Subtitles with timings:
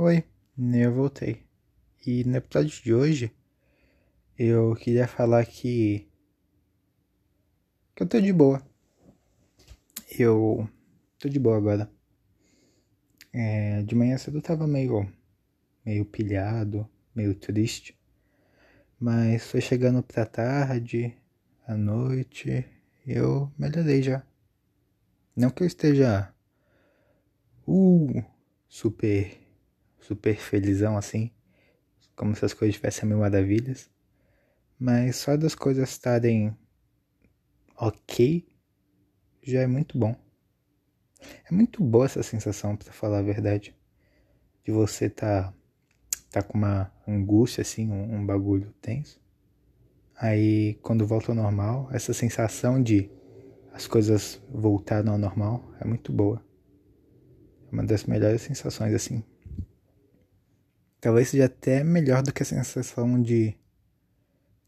[0.00, 0.22] Oi,
[0.74, 1.42] eu voltei.
[2.06, 3.32] E no episódio de hoje,
[4.38, 6.06] eu queria falar que.
[7.96, 8.62] que eu tô de boa.
[10.16, 10.70] Eu
[11.18, 11.90] tô de boa agora.
[13.32, 15.12] É, de manhã cedo eu tava meio.
[15.84, 17.98] meio pilhado, meio triste.
[19.00, 21.12] Mas foi chegando pra tarde,
[21.66, 22.64] à noite,
[23.04, 24.24] eu melhorei já.
[25.34, 26.32] Não que eu esteja.
[27.66, 28.24] Uh,
[28.68, 29.47] super.
[30.08, 31.30] Super felizão assim.
[32.16, 33.90] Como se as coisas tivessem mil maravilhas.
[34.78, 36.56] Mas só das coisas estarem
[37.76, 38.46] ok
[39.42, 40.16] já é muito bom.
[41.50, 43.74] É muito boa essa sensação, pra falar a verdade.
[44.64, 45.52] De você tá,
[46.30, 49.20] tá com uma angústia, assim, um, um bagulho tenso.
[50.16, 53.10] Aí, quando volta ao normal, essa sensação de
[53.72, 56.44] as coisas voltaram ao normal é muito boa.
[57.70, 59.22] É uma das melhores sensações, assim.
[61.00, 63.54] Talvez seja até melhor do que a sensação de,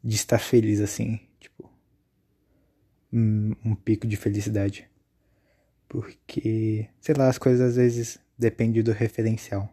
[0.03, 1.21] de estar feliz, assim.
[1.41, 1.69] Tipo,
[3.13, 4.89] um, um pico de felicidade.
[5.89, 9.69] Porque, sei lá, as coisas às vezes dependem do referencial.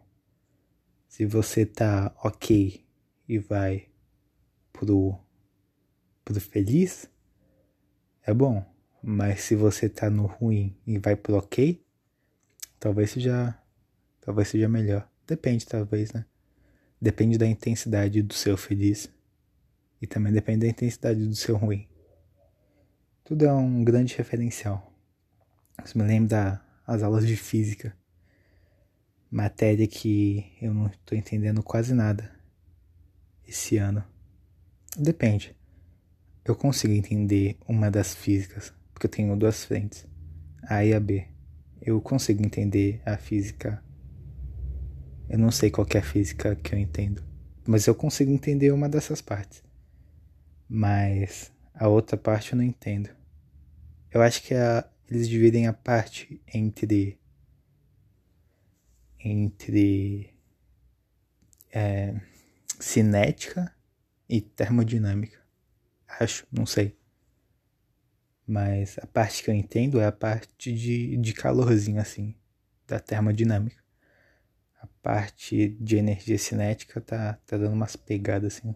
[1.08, 2.84] Se você tá ok
[3.28, 3.88] e vai
[4.72, 5.16] pro,
[6.24, 7.08] pro feliz,
[8.22, 8.64] é bom.
[9.00, 11.80] Mas se você tá no ruim e vai pro ok,
[12.80, 13.56] talvez seja.
[14.20, 15.08] Talvez seja melhor.
[15.26, 16.26] Depende, talvez, né?
[17.00, 19.10] Depende da intensidade do seu feliz.
[20.00, 21.88] E também depende da intensidade do seu ruim.
[23.24, 24.92] Tudo é um grande referencial.
[25.84, 27.94] Isso me lembra das aulas de física.
[29.30, 32.30] Matéria que eu não estou entendendo quase nada
[33.46, 34.02] esse ano.
[34.96, 35.54] Depende.
[36.44, 40.06] Eu consigo entender uma das físicas, porque eu tenho duas frentes,
[40.62, 41.26] A e a B.
[41.82, 43.82] Eu consigo entender a física.
[45.28, 47.22] Eu não sei qual é a física que eu entendo,
[47.66, 49.62] mas eu consigo entender uma dessas partes.
[50.68, 53.10] Mas a outra parte eu não entendo.
[54.10, 57.18] Eu acho que a, eles dividem a parte entre
[59.20, 60.34] entre
[61.72, 62.18] é,
[62.78, 63.74] cinética
[64.28, 65.38] e termodinâmica.
[66.20, 66.96] Acho, não sei.
[68.46, 72.34] Mas a parte que eu entendo é a parte de, de calorzinho, assim,
[72.86, 73.82] da termodinâmica.
[75.02, 78.74] Parte de energia cinética tá, tá dando umas pegadas, assim,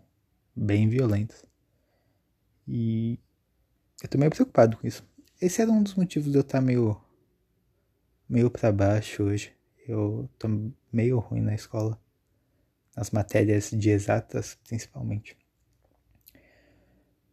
[0.54, 1.44] bem violentas.
[2.66, 3.18] E
[4.02, 5.04] eu tô meio preocupado com isso.
[5.40, 7.00] Esse era um dos motivos de eu estar tá meio.
[8.28, 9.52] meio pra baixo hoje.
[9.86, 10.48] Eu tô
[10.92, 12.00] meio ruim na escola.
[12.96, 15.36] Nas matérias de exatas, principalmente.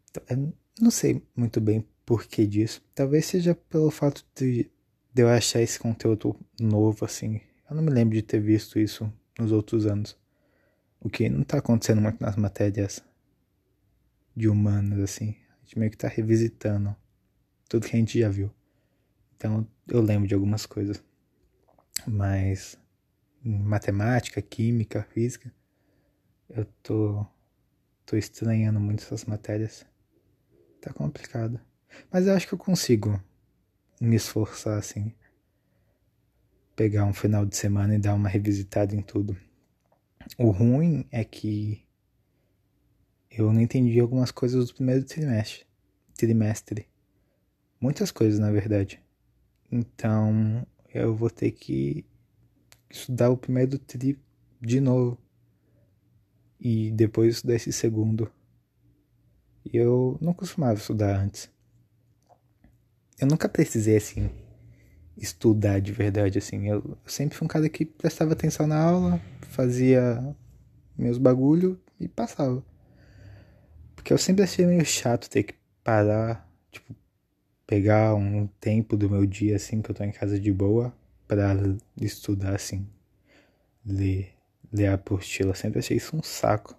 [0.09, 2.81] Então, eu não sei muito bem por que disso.
[2.95, 4.71] Talvez seja pelo fato de,
[5.13, 7.41] de eu achar esse conteúdo novo, assim.
[7.69, 10.17] Eu não me lembro de ter visto isso nos outros anos.
[10.99, 13.03] O que não tá acontecendo muito nas matérias
[14.35, 15.35] de humanas, assim.
[15.51, 16.95] A gente meio que tá revisitando
[17.69, 18.51] tudo que a gente já viu.
[19.35, 21.03] Então eu lembro de algumas coisas.
[22.07, 22.75] Mas
[23.45, 25.53] em matemática, química, física,
[26.49, 27.23] eu tô,
[28.03, 29.85] tô estranhando muito essas matérias.
[30.81, 31.59] Tá complicado.
[32.11, 33.21] Mas eu acho que eu consigo
[34.01, 35.13] me esforçar assim.
[36.79, 39.35] Pegar um final de semana e dar uma revisitada em tudo.
[40.37, 41.85] O ruim é que
[43.29, 45.65] eu não entendi algumas coisas do primeiro trimestre.
[46.15, 46.87] Trimestre.
[47.81, 49.03] Muitas coisas, na verdade.
[49.69, 52.05] Então, eu vou ter que
[52.89, 54.17] estudar o primeiro tri
[54.61, 55.17] de novo.
[56.57, 58.31] E depois estudar esse segundo.
[59.65, 61.51] Eu não costumava estudar antes.
[63.19, 64.29] Eu nunca precisei, assim,
[65.19, 66.67] estudar de verdade, assim.
[66.67, 70.35] Eu sempre fui um cara que prestava atenção na aula, fazia
[70.97, 72.63] meus bagulho e passava.
[73.95, 76.95] Porque eu sempre achei meio chato ter que parar, tipo,
[77.67, 80.93] pegar um tempo do meu dia, assim, que eu tô em casa de boa,
[81.27, 81.53] para
[81.99, 82.87] estudar, assim,
[83.85, 84.33] ler,
[84.71, 85.51] ler a apostila.
[85.51, 86.75] Eu sempre achei isso um saco.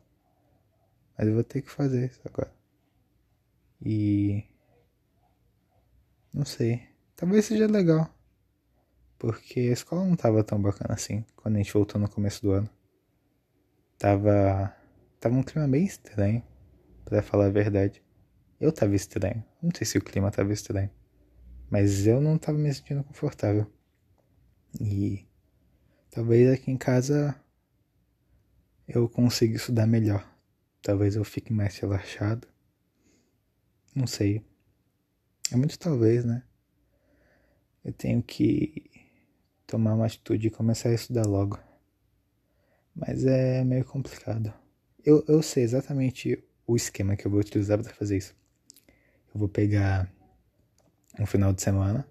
[1.16, 2.52] Mas eu vou ter que fazer isso agora.
[3.84, 4.44] E.
[6.32, 6.82] Não sei.
[7.16, 8.08] Talvez seja legal.
[9.20, 12.52] Porque a escola não tava tão bacana assim quando a gente voltou no começo do
[12.52, 12.70] ano.
[13.98, 14.74] Tava.
[15.20, 16.42] Tava um clima bem estranho,
[17.04, 18.02] para falar a verdade.
[18.58, 19.44] Eu tava estranho.
[19.62, 20.90] Não sei se o clima tava estranho.
[21.68, 23.70] Mas eu não tava me sentindo confortável.
[24.80, 25.28] E
[26.10, 27.38] talvez aqui em casa
[28.88, 30.26] eu consiga estudar melhor.
[30.80, 32.48] Talvez eu fique mais relaxado.
[33.94, 34.42] Não sei.
[35.52, 36.42] É muito talvez, né?
[37.84, 38.89] Eu tenho que
[39.70, 41.56] tomar uma atitude e começar a estudar logo.
[42.92, 44.52] Mas é meio complicado.
[45.04, 48.34] Eu, eu sei exatamente o esquema que eu vou utilizar para fazer isso.
[49.32, 50.12] Eu vou pegar
[51.20, 52.06] um final de semana,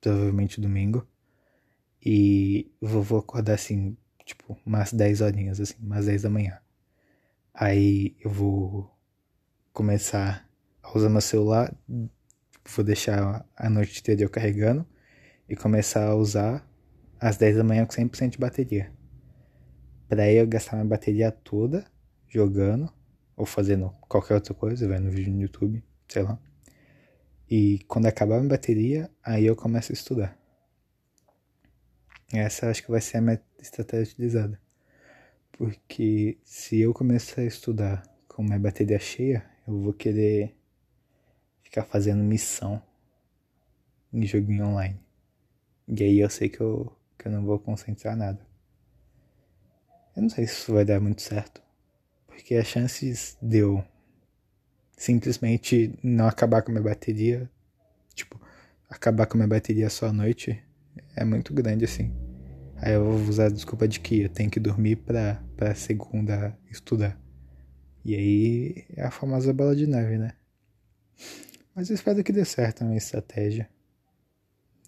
[0.00, 1.06] provavelmente domingo,
[2.04, 6.58] e vou, vou acordar assim, tipo, umas 10 horinhas, assim, umas 10 da manhã.
[7.54, 8.92] Aí eu vou
[9.72, 10.48] começar
[10.82, 14.84] a usar meu celular, vou deixar a noite inteira eu carregando
[15.48, 16.68] e começar a usar
[17.20, 18.92] às 10 da manhã com 100% de bateria.
[20.08, 21.84] Pra eu gastar minha bateria toda
[22.28, 22.92] jogando
[23.36, 26.38] ou fazendo qualquer outra coisa, vendo vídeo no YouTube, sei lá.
[27.48, 30.38] E quando acabar minha bateria, aí eu começo a estudar.
[32.32, 34.60] Essa acho que vai ser a minha estratégia utilizada.
[35.52, 40.56] Porque se eu começar a estudar com minha bateria cheia, eu vou querer
[41.62, 42.82] ficar fazendo missão
[44.12, 45.05] em joguinho online.
[45.88, 48.40] E aí eu sei que eu, que eu não vou concentrar nada.
[50.16, 51.62] Eu não sei se isso vai dar muito certo.
[52.26, 53.84] Porque as chances de eu
[54.96, 57.50] simplesmente não acabar com a minha bateria,
[58.14, 58.40] tipo,
[58.88, 60.62] acabar com a minha bateria só à noite,
[61.14, 62.12] é muito grande assim.
[62.76, 66.56] Aí eu vou usar a desculpa de que eu tenho que dormir pra, pra segunda
[66.70, 67.18] estudar.
[68.04, 70.32] E aí é a famosa bola de neve, né?
[71.74, 73.68] Mas eu espero que dê certo a minha estratégia.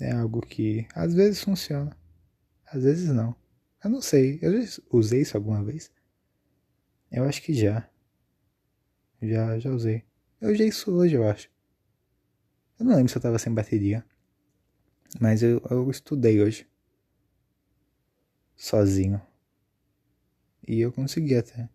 [0.00, 1.97] É algo que às vezes funciona,
[2.67, 3.35] às vezes não.
[3.83, 5.91] Eu não sei, eu já usei isso alguma vez?
[7.11, 7.89] Eu acho que já.
[9.21, 10.05] Já, já usei.
[10.41, 11.50] Eu usei isso hoje, eu acho.
[12.79, 14.05] Eu não lembro se eu tava sem bateria.
[15.21, 16.69] Mas eu, eu estudei hoje.
[18.55, 19.21] Sozinho.
[20.67, 21.69] E eu consegui até.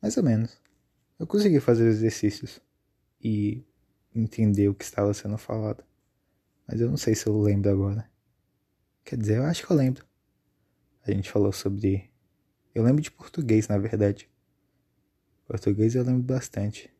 [0.00, 0.60] Mais ou menos.
[1.18, 2.60] Eu consegui fazer os exercícios.
[3.20, 3.66] E
[4.14, 5.84] entender o que estava sendo falado.
[6.70, 8.08] Mas eu não sei se eu lembro agora.
[9.04, 10.04] Quer dizer, eu acho que eu lembro.
[11.06, 12.10] A gente falou sobre
[12.74, 14.30] eu lembro de português, na verdade.
[15.46, 16.90] Português eu lembro bastante.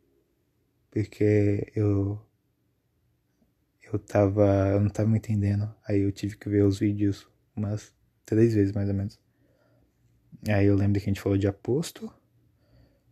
[0.91, 2.21] Porque eu.
[3.81, 4.69] Eu tava.
[4.69, 5.73] Eu não tava entendendo.
[5.87, 7.95] Aí eu tive que ver os vídeos umas
[8.27, 9.21] três vezes mais ou menos.
[10.49, 12.13] Aí eu lembro que a gente falou de aposto,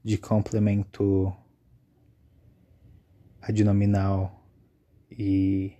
[0.03, 1.33] de complemento
[3.41, 4.45] adnominal
[5.11, 5.78] e.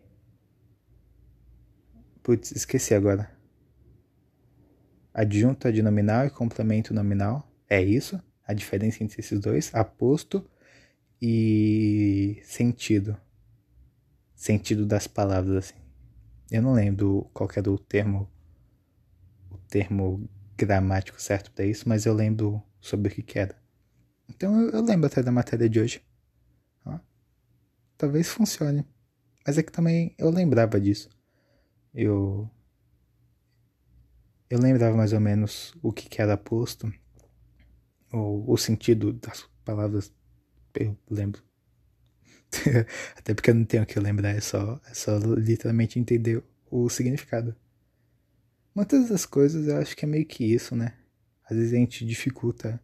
[2.29, 3.35] Putz, esqueci agora
[5.15, 7.51] adjunto adnominal e complemento nominal.
[7.71, 8.23] É isso?
[8.47, 10.47] A diferença entre esses dois, aposto
[11.23, 13.19] e sentido.
[14.35, 15.81] Sentido das palavras, assim.
[16.51, 18.31] Eu não lembro qual era o termo,
[19.51, 23.57] o termo gramático certo para isso, mas eu lembro sobre o que, que era.
[24.29, 26.03] Então eu, eu, lembro até da matéria de hoje.
[26.85, 26.99] Ó,
[27.97, 28.85] talvez funcione.
[29.47, 31.09] Mas é que também eu lembrava disso.
[32.01, 32.49] Eu
[34.49, 36.93] eu lembrava mais ou menos o que, era posto,
[38.13, 40.15] ou o sentido das palavras,
[40.75, 41.43] eu lembro.
[43.19, 46.41] Até porque eu não tenho que lembrar, é só, é só literalmente entender
[46.71, 47.55] o significado.
[48.73, 50.95] Muitas das coisas eu acho que é meio que isso, né?
[51.51, 52.81] Às vezes a gente dificulta.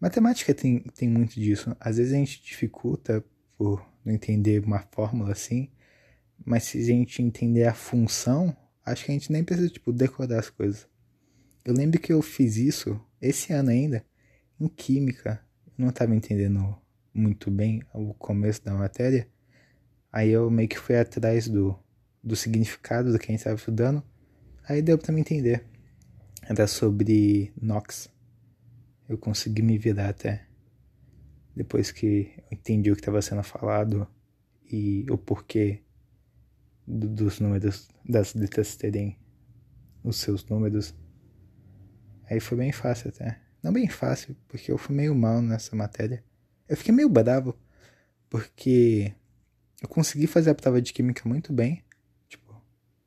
[0.00, 1.76] Matemática tem, tem muito disso.
[1.80, 3.24] Às vezes a gente dificulta
[3.58, 5.68] por não entender uma fórmula assim,
[6.44, 10.38] mas se a gente entender a função, acho que a gente nem precisa, tipo, decorar
[10.38, 10.86] as coisas.
[11.64, 14.04] Eu lembro que eu fiz isso esse ano ainda,
[14.60, 15.40] em Química.
[15.66, 16.76] Eu não estava entendendo
[17.12, 19.28] muito bem o começo da matéria.
[20.12, 21.76] Aí eu meio que fui atrás do,
[22.22, 24.02] do significado do que a gente estava estudando.
[24.68, 25.64] Aí deu para me entender.
[26.42, 28.08] Era sobre NOx.
[29.08, 30.46] Eu consegui me virar até.
[31.54, 34.06] Depois que eu entendi o que estava sendo falado
[34.70, 35.80] e o porquê
[36.86, 39.18] dos números, das letras terem
[40.04, 40.94] os seus números.
[42.30, 43.40] Aí foi bem fácil até.
[43.62, 46.22] Não bem fácil, porque eu fui meio mal nessa matéria.
[46.68, 47.58] Eu fiquei meio bravo,
[48.28, 49.12] porque
[49.82, 51.84] eu consegui fazer a prova de química muito bem.
[52.28, 52.60] Tipo,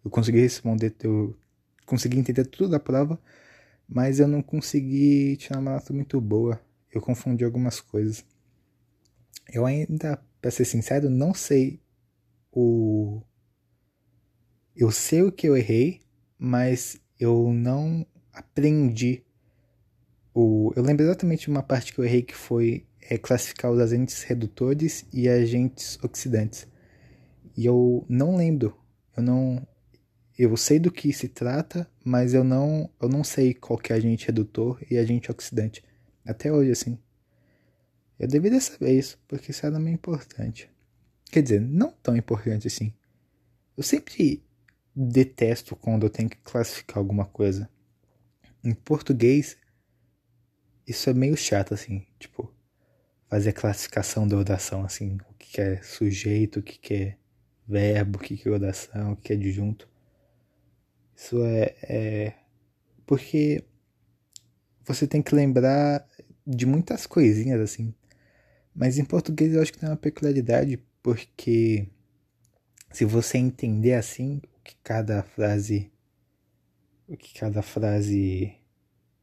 [0.04, 1.38] eu consegui responder, eu
[1.86, 3.22] consegui entender tudo da prova,
[3.88, 6.60] mas eu não consegui tirar uma nota muito boa.
[6.92, 8.26] Eu confundi algumas coisas.
[9.52, 11.82] Eu ainda, para ser sincero, não sei
[12.52, 13.22] o
[14.80, 16.00] eu sei o que eu errei,
[16.38, 19.26] mas eu não aprendi.
[20.34, 23.80] O, eu lembro exatamente de uma parte que eu errei que foi é, classificar os
[23.80, 26.66] agentes redutores e agentes oxidantes.
[27.58, 28.74] E eu não lembro.
[29.18, 29.68] Eu não.
[30.38, 33.98] Eu sei do que se trata, mas eu não, eu não sei qual que é
[33.98, 35.84] agente redutor e agente oxidante.
[36.26, 36.98] Até hoje, assim.
[38.18, 40.70] Eu deveria saber isso, porque isso era meio importante.
[41.30, 42.94] Quer dizer, não tão importante assim.
[43.76, 44.42] Eu sempre
[44.96, 47.70] detesto quando eu tenho que classificar alguma coisa.
[48.64, 49.58] em português,
[50.86, 52.54] isso é meio chato, assim, tipo,
[53.30, 57.18] fazer a classificação da oração, assim, o que é sujeito, o que é
[57.68, 59.88] verbo, o que é oração, o que é adjunto.
[61.16, 62.34] Isso é, é
[63.06, 63.64] porque
[64.84, 66.06] você tem que lembrar
[66.46, 67.94] de muitas coisinhas assim.
[68.74, 71.88] Mas em português eu acho que tem uma peculiaridade, porque
[72.92, 75.92] se você entender assim que cada frase
[77.08, 78.56] o que cada frase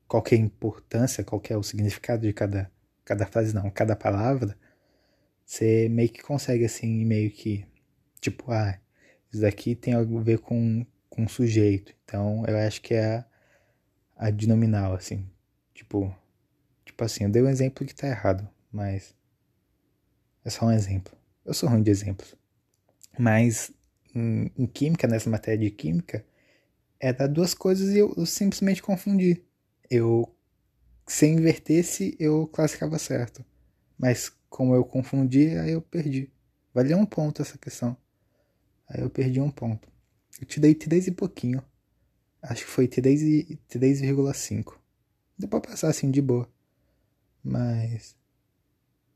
[0.09, 2.71] qual é a importância, qual é o significado de cada
[3.05, 4.59] cada frase não, cada palavra,
[5.45, 7.65] você meio que consegue assim, meio que
[8.21, 8.81] tipo, ah,
[9.31, 11.95] isso daqui tem algo a ver com com sujeito.
[12.05, 13.27] Então, eu acho que é a,
[14.17, 15.25] a denominal assim.
[15.73, 16.15] Tipo,
[16.85, 19.15] tipo assim, eu dei um exemplo que tá errado, mas
[20.45, 21.17] é só um exemplo.
[21.45, 22.35] Eu sou ruim de exemplos.
[23.19, 23.73] Mas
[24.17, 26.25] em, em química, nessa matéria de química,
[26.99, 29.45] era duas coisas e eu, eu simplesmente confundi.
[29.91, 30.35] Eu,
[31.07, 33.45] se invertesse, eu classificava certo.
[33.99, 36.33] Mas como eu confundi, aí eu perdi.
[36.73, 37.97] Valia um ponto essa questão.
[38.89, 39.89] Aí eu perdi um ponto.
[40.41, 41.63] Eu te dei 3 e pouquinho.
[42.43, 44.79] Acho que foi 3,5.
[45.39, 46.49] Deu pra passar assim de boa.
[47.43, 48.17] Mas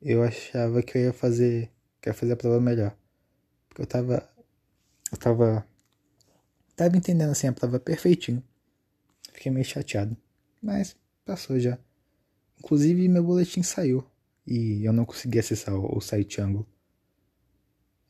[0.00, 1.70] eu achava que eu ia fazer.
[2.00, 2.96] Que ia fazer a prova melhor.
[3.68, 4.28] Porque eu tava.
[5.10, 5.66] Eu tava.
[6.76, 8.42] Tava entendendo assim a prova perfeitinho.
[9.32, 10.16] Fiquei meio chateado.
[10.62, 11.78] Mas passou já.
[12.58, 14.04] Inclusive meu boletim saiu.
[14.46, 16.66] E eu não consegui acessar o, site Angle.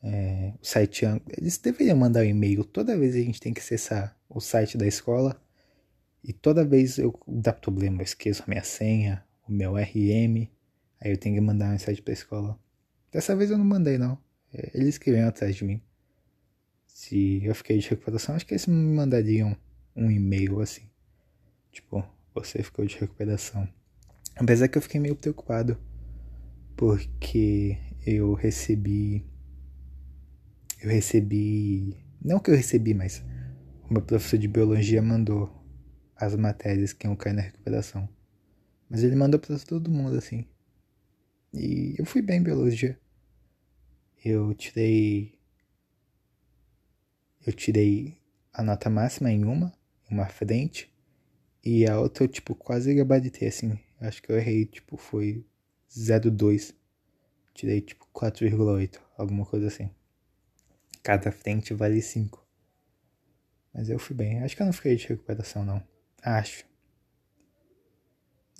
[0.03, 1.23] É, o site Angle.
[1.37, 2.63] Eles deveriam mandar um e-mail.
[2.63, 5.41] Toda vez a gente tem que acessar o site da escola
[6.23, 10.47] e toda vez eu dá problema, eu esqueço a minha senha, o meu RM,
[10.99, 12.59] aí eu tenho que mandar uma mensagem pra escola.
[13.11, 14.17] Dessa vez eu não mandei não.
[14.53, 15.81] É, eles que atrás de mim.
[16.93, 19.55] Se eu fiquei de recuperação, acho que eles me mandariam
[19.95, 20.89] um e-mail assim.
[21.71, 23.67] Tipo, você ficou de recuperação.
[24.35, 25.77] Apesar que eu fiquei meio preocupado.
[26.75, 29.25] Porque eu recebi.
[30.81, 31.97] Eu recebi.
[32.21, 33.23] Não que eu recebi, mas
[33.89, 35.49] o meu professor de biologia mandou
[36.15, 38.07] as matérias que iam cair na recuperação.
[38.89, 40.45] Mas ele mandou para todo mundo assim.
[41.53, 42.99] E eu fui bem em biologia.
[44.23, 45.40] Eu tirei.
[47.45, 48.17] Eu tirei
[48.53, 49.73] a nota máxima em uma,
[50.09, 50.91] uma frente.
[51.63, 53.79] E a outra eu, tipo, quase gabaritei, assim.
[53.99, 55.45] Acho que eu errei, tipo, foi
[55.89, 56.73] 0,2.
[57.53, 59.89] Tirei, tipo, 4,8, alguma coisa assim.
[61.03, 62.45] Cada frente vale 5.
[63.73, 64.43] Mas eu fui bem.
[64.43, 65.83] Acho que eu não fiquei de recuperação, não.
[66.21, 66.65] Acho.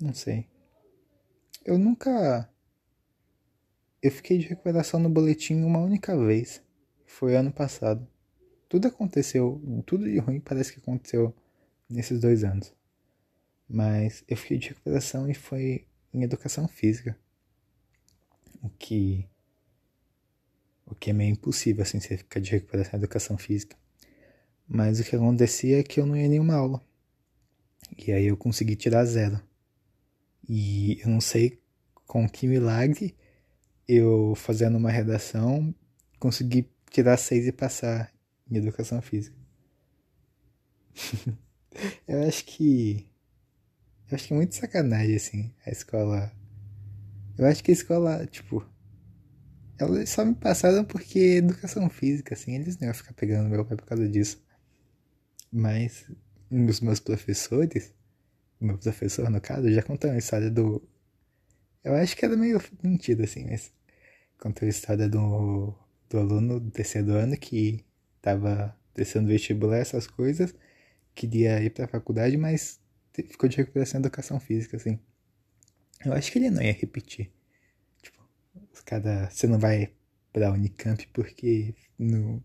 [0.00, 0.48] Não sei.
[1.64, 2.48] Eu nunca.
[4.02, 6.60] Eu fiquei de recuperação no boletim uma única vez.
[7.06, 8.08] Foi ano passado.
[8.72, 11.36] Tudo aconteceu, tudo de ruim parece que aconteceu
[11.90, 12.72] nesses dois anos.
[13.68, 17.14] Mas eu fiquei de recuperação e foi em educação física.
[18.62, 19.28] O que.
[20.86, 23.76] O que é meio impossível, assim, você ficar de recuperação em educação física.
[24.66, 26.82] Mas o que acontecia é que eu não ia nenhuma aula.
[27.98, 29.38] E aí eu consegui tirar zero.
[30.48, 31.60] E eu não sei
[32.06, 33.14] com que milagre
[33.86, 35.74] eu fazendo uma redação
[36.18, 38.10] consegui tirar seis e passar
[38.50, 39.36] em educação física.
[42.06, 43.08] eu acho que.
[44.10, 46.32] Eu acho que é muito sacanagem, assim, a escola.
[47.38, 48.66] Eu acho que a escola, tipo.
[49.78, 53.76] Elas só me passaram porque educação física, assim, eles não iam ficar pegando meu pai
[53.76, 54.40] por causa disso.
[55.50, 56.08] Mas
[56.50, 57.92] um dos meus professores,
[58.60, 60.86] meu professor no caso, já contou a história do.
[61.82, 63.72] Eu acho que era meio mentira assim, mas
[64.38, 65.74] contou a história do,
[66.08, 67.84] do aluno do terceiro ano que
[68.22, 70.54] tava descendo vestibular, essas coisas,
[71.14, 72.80] queria ir pra faculdade, mas
[73.12, 74.98] ficou de recuperação em educação física, assim.
[76.04, 77.30] Eu acho que ele não ia repetir.
[78.00, 78.26] Tipo,
[78.72, 79.28] os cada.
[79.30, 79.92] Você não vai
[80.32, 82.42] pra Unicamp porque não,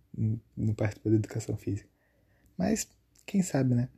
[0.55, 1.89] não participou da educação física.
[2.57, 2.87] Mas,
[3.25, 3.89] quem sabe, né?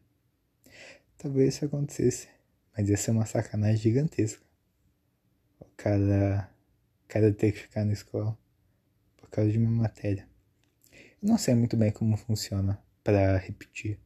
[1.17, 2.27] Talvez isso acontecesse.
[2.75, 4.43] Mas ia ser uma sacanagem gigantesca.
[5.59, 6.49] O cara,
[7.05, 8.37] o cara ter que ficar na escola
[9.17, 10.27] por causa de uma matéria.
[11.21, 13.99] Não sei muito bem como funciona para repetir.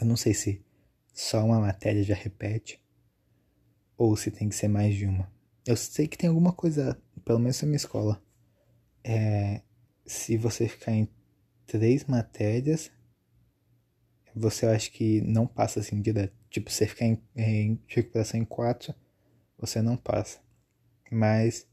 [0.00, 0.64] Eu não sei se
[1.12, 2.82] só uma matéria já repete
[3.94, 5.30] ou se tem que ser mais de uma.
[5.66, 8.22] Eu sei que tem alguma coisa, pelo menos na minha escola.
[9.04, 9.60] É,
[10.06, 11.06] se você ficar em
[11.66, 12.90] três matérias,
[14.34, 16.32] você acha que não passa assim direto.
[16.48, 18.94] Tipo, você ficar em, em recuperação em 4,
[19.58, 20.40] você não passa.
[21.10, 21.68] Mas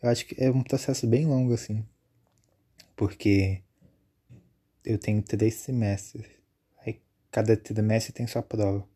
[0.00, 1.84] eu acho que é um processo bem longo assim.
[2.94, 3.64] Porque
[4.84, 6.26] eu tenho três semestres.
[6.84, 8.86] Aí cada trimestre tem sua prova.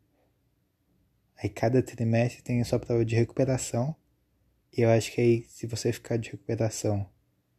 [1.36, 3.94] Aí cada trimestre tem a sua prova de recuperação.
[4.76, 7.08] E eu acho que aí, se você ficar de recuperação,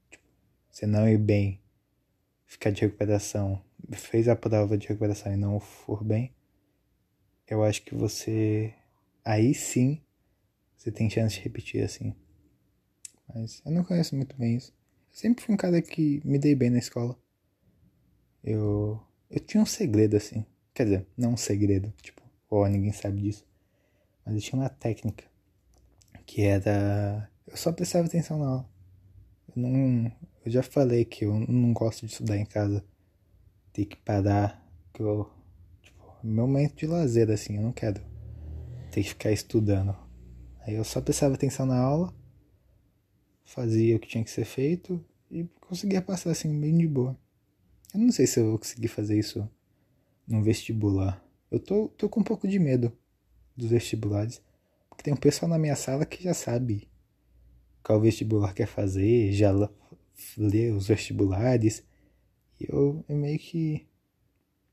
[0.10, 0.24] tipo,
[0.70, 1.62] você não ir bem,
[2.46, 6.34] ficar de recuperação, fez a prova de recuperação e não for bem,
[7.48, 8.74] eu acho que você.
[9.24, 10.02] Aí sim,
[10.78, 12.16] você tem chance de repetir assim.
[13.34, 14.74] Mas eu não conheço muito bem isso.
[15.12, 17.18] Sempre fui um cara que me dei bem na escola.
[18.44, 19.02] Eu.
[19.30, 20.46] Eu tinha um segredo assim.
[20.74, 23.46] Quer dizer, não um segredo, tipo, ó, oh, ninguém sabe disso.
[24.26, 25.26] Mas eu tinha uma técnica
[26.26, 27.30] que era.
[27.48, 28.70] Eu só prestava atenção na aula.
[29.56, 30.12] Eu não.
[30.46, 32.84] Eu já falei que eu não gosto de estudar em casa.
[33.74, 34.64] Ter que parar.
[34.94, 35.30] Que eu.
[35.82, 38.02] Tipo, meu momento de lazer, assim, eu não quero
[38.92, 39.96] ter que ficar estudando.
[40.62, 42.14] Aí eu só prestava atenção na aula,
[43.46, 47.18] fazia o que tinha que ser feito e conseguia passar assim, bem de boa.
[47.94, 49.50] Eu não sei se eu vou conseguir fazer isso
[50.28, 51.24] no vestibular.
[51.50, 52.92] Eu tô, tô com um pouco de medo
[53.56, 54.42] dos vestibulares.
[54.90, 56.90] Porque tem um pessoal na minha sala que já sabe
[57.82, 59.52] qual vestibular quer fazer, já
[60.38, 61.84] lê os vestibulares.
[62.60, 63.88] E eu, eu meio que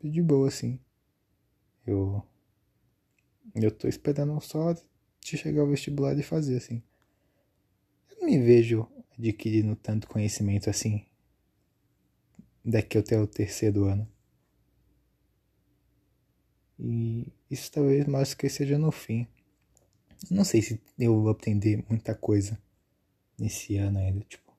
[0.02, 0.78] de boa, assim.
[1.86, 2.22] Eu.
[3.54, 6.82] Eu tô esperando só de chegar ao vestibular e fazer, assim.
[8.10, 11.06] Eu não me vejo adquirindo tanto conhecimento assim
[12.64, 14.08] daqui até o terceiro ano.
[16.78, 19.26] E isso talvez mais que seja no fim.
[20.30, 22.58] Não sei se eu vou aprender muita coisa
[23.38, 24.52] nesse ano ainda, tipo.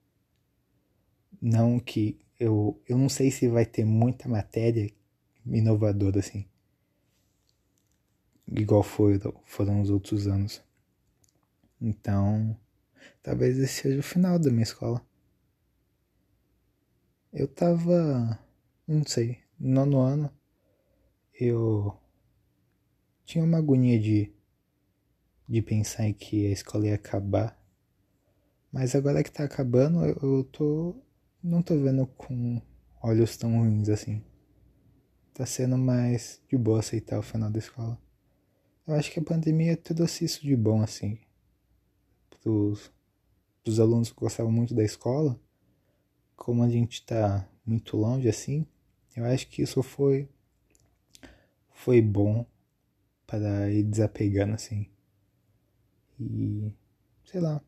[1.41, 4.91] Não que eu eu não sei se vai ter muita matéria
[5.45, 6.45] inovadora assim.
[8.47, 10.63] Igual foi, foram os outros anos.
[11.81, 12.57] Então,
[13.23, 15.05] talvez esse seja o final da minha escola.
[17.37, 18.39] Eu tava,
[18.87, 20.31] não sei, no nono ano,
[21.37, 21.93] eu
[23.25, 24.31] tinha uma agonia de,
[25.45, 27.61] de pensar em que a escola ia acabar.
[28.71, 30.95] Mas agora que tá acabando, eu, tô.
[31.43, 32.61] Não tô vendo com
[33.03, 34.23] olhos tão ruins assim.
[35.33, 38.01] Tá sendo mais de boa aceitar o final da escola.
[38.87, 41.19] Eu acho que a pandemia trouxe isso de bom, assim.
[42.29, 42.89] Pros,
[43.61, 45.37] pros alunos que gostavam muito da escola.
[46.35, 48.65] Como a gente tá muito longe assim,
[49.15, 50.29] eu acho que isso foi.
[51.71, 52.45] Foi bom
[53.25, 54.87] para ir desapegando assim.
[56.19, 56.71] E
[57.25, 57.61] sei lá,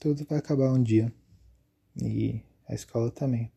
[0.00, 1.12] tudo vai acabar um dia.
[2.00, 3.50] E a escola também.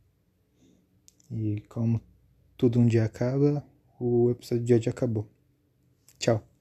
[1.31, 2.01] E como
[2.57, 3.65] tudo um dia acaba,
[3.99, 5.27] o episódio de hoje acabou.
[6.19, 6.54] Tchau.